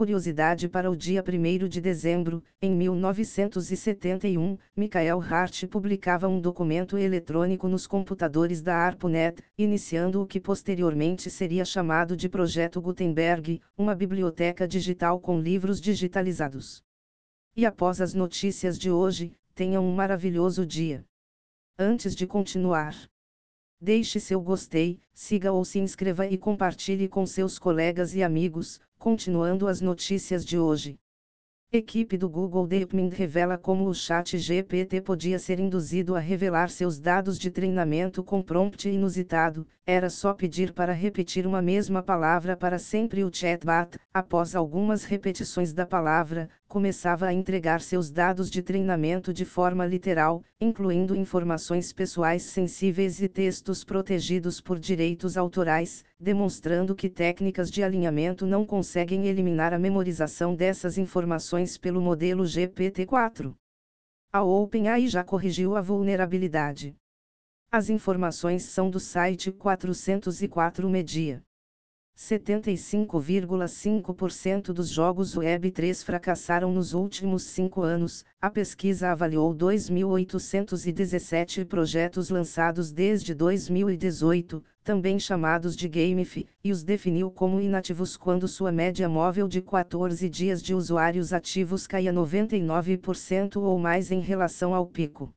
[0.00, 7.68] Curiosidade para o dia 1 de dezembro, em 1971, Michael Hart publicava um documento eletrônico
[7.68, 14.66] nos computadores da ARPANET, iniciando o que posteriormente seria chamado de Projeto Gutenberg, uma biblioteca
[14.66, 16.82] digital com livros digitalizados.
[17.54, 21.04] E após as notícias de hoje, tenham um maravilhoso dia.
[21.78, 22.96] Antes de continuar,
[23.80, 29.66] deixe seu gostei, siga ou se inscreva e compartilhe com seus colegas e amigos Continuando
[29.66, 30.98] as notícias de hoje.
[31.72, 37.00] Equipe do Google DeepMind revela como o chat GPT podia ser induzido a revelar seus
[37.00, 42.78] dados de treinamento com prompt inusitado, era só pedir para repetir uma mesma palavra para
[42.78, 49.32] sempre o chatbot, após algumas repetições da palavra, começava a entregar seus dados de treinamento
[49.34, 57.10] de forma literal, incluindo informações pessoais sensíveis e textos protegidos por direitos autorais, demonstrando que
[57.10, 63.52] técnicas de alinhamento não conseguem eliminar a memorização dessas informações pelo modelo GPT-4.
[64.32, 66.94] A OpenAI já corrigiu a vulnerabilidade.
[67.68, 71.42] As informações são do site 404 Media.
[72.20, 78.26] 75,5% dos jogos Web3 fracassaram nos últimos cinco anos.
[78.38, 87.30] A pesquisa avaliou 2.817 projetos lançados desde 2018, também chamados de GameFi, e os definiu
[87.30, 93.78] como inativos quando sua média móvel de 14 dias de usuários ativos caía 99% ou
[93.78, 95.32] mais em relação ao pico.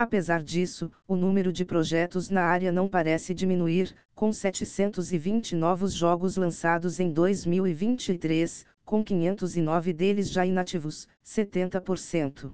[0.00, 6.38] Apesar disso, o número de projetos na área não parece diminuir, com 720 novos jogos
[6.38, 12.50] lançados em 2023, com 509 deles já inativos, 70%.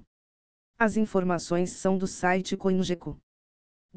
[0.77, 3.17] As informações são do site CoinGecko.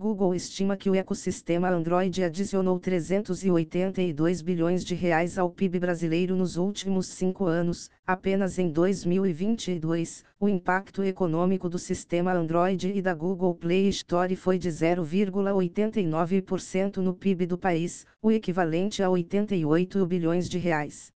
[0.01, 6.57] Google estima que o ecossistema Android adicionou 382 bilhões de reais ao PIB brasileiro nos
[6.57, 7.91] últimos cinco anos.
[8.07, 14.57] Apenas em 2022, o impacto econômico do sistema Android e da Google Play Store foi
[14.57, 21.13] de 0,89% no PIB do país, o equivalente a 88 bilhões de reais.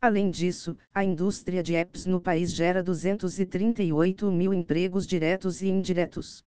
[0.00, 6.42] Além disso, a indústria de apps no país gera 238 mil empregos diretos e indiretos.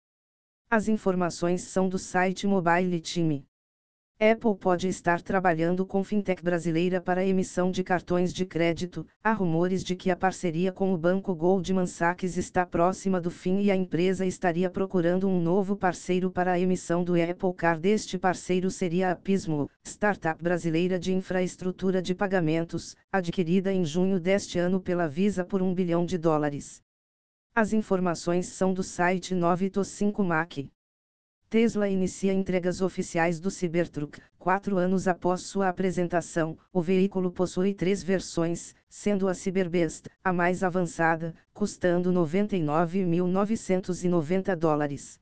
[0.72, 3.44] As informações são do site Mobile Time.
[4.20, 9.04] Apple pode estar trabalhando com fintech brasileira para emissão de cartões de crédito.
[9.24, 13.62] Há rumores de que a parceria com o banco Goldman Sachs está próxima do fim
[13.62, 17.90] e a empresa estaria procurando um novo parceiro para a emissão do Apple Card.
[17.90, 24.60] Este parceiro seria a Pismo, startup brasileira de infraestrutura de pagamentos, adquirida em junho deste
[24.60, 26.84] ano pela Visa por um bilhão de dólares.
[27.62, 30.60] As informações são do site 9to5 Mac.
[31.50, 34.22] Tesla inicia entregas oficiais do Cybertruck.
[34.38, 40.64] Quatro anos após sua apresentação, o veículo possui três versões, sendo a Cyberbeast a mais
[40.64, 45.20] avançada, custando 99.990 dólares.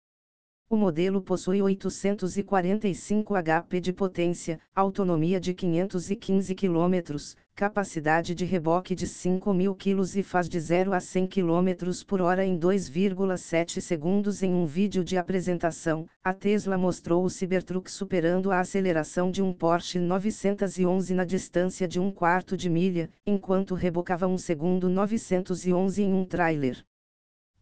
[0.69, 7.15] O modelo possui 845 HP de potência, autonomia de 515 km,
[7.55, 12.43] capacidade de reboque de 5.000 kg e faz de 0 a 100 km por hora
[12.43, 16.05] em 2,7 segundos em um vídeo de apresentação.
[16.21, 21.97] A Tesla mostrou o Cybertruck superando a aceleração de um Porsche 911 na distância de
[21.97, 26.83] um quarto de milha, enquanto rebocava um segundo 911 em um trailer.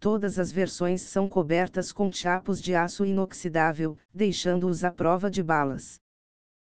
[0.06, 6.00] Todas as versões são cobertas com chapos de aço inoxidável, deixando-os à prova de balas.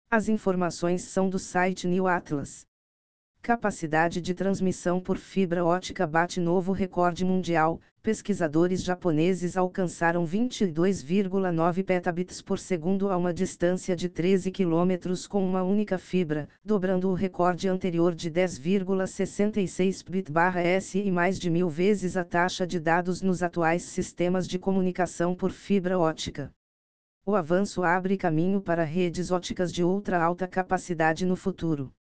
[0.08, 2.64] As informações são do site New Atlas.
[3.44, 7.80] Capacidade de transmissão por fibra ótica bate novo recorde mundial.
[8.00, 15.64] Pesquisadores japoneses alcançaram 22,9 petabits por segundo a uma distância de 13 km com uma
[15.64, 22.25] única fibra, dobrando o recorde anterior de 10,66 bit/s e mais de mil vezes a
[22.25, 26.52] taxa de dados nos atuais sistemas de comunicação por fibra ótica.
[27.26, 31.92] O avanço abre caminho para redes óticas de ultra alta capacidade no futuro.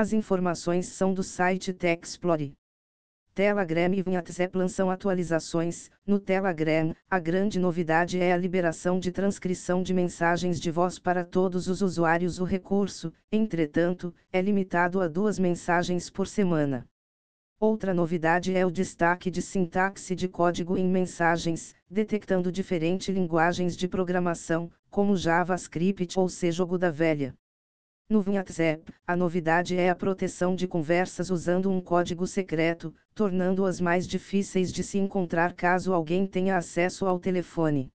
[0.00, 2.54] As informações são do site TechExplore.
[3.34, 5.90] Telegram e WhatsApp lançam atualizações.
[6.06, 11.24] No Telegram, a grande novidade é a liberação de transcrição de mensagens de voz para
[11.24, 12.38] todos os usuários.
[12.38, 16.86] O recurso, entretanto, é limitado a duas mensagens por semana.
[17.58, 23.88] Outra novidade é o destaque de sintaxe de código em mensagens, detectando diferentes linguagens de
[23.88, 26.52] programação, como JavaScript ou C.
[26.52, 27.34] Jogo da Velha.
[28.10, 34.08] No WhatsApp, a novidade é a proteção de conversas usando um código secreto, tornando-as mais
[34.08, 37.92] difíceis de se encontrar caso alguém tenha acesso ao telefone.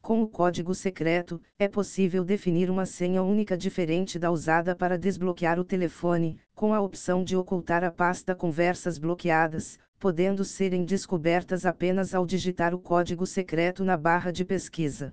[0.00, 5.60] Com o código secreto, é possível definir uma senha única diferente da usada para desbloquear
[5.60, 12.14] o telefone, com a opção de ocultar a pasta Conversas bloqueadas, podendo serem descobertas apenas
[12.14, 15.12] ao digitar o código secreto na barra de pesquisa.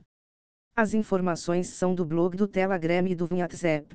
[0.73, 3.93] As informações são do blog do Telegram e do WhatsApp.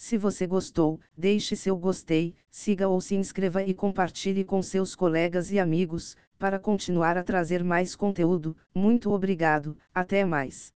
[0.00, 5.52] Se você gostou, deixe seu gostei, siga ou se inscreva e compartilhe com seus colegas
[5.52, 8.56] e amigos, para continuar a trazer mais conteúdo.
[8.74, 10.72] Muito obrigado, até mais.